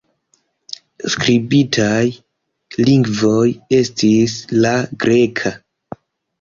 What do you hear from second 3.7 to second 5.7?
estis la greka.